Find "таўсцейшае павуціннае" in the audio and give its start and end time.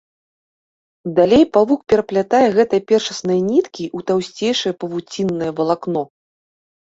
4.13-5.51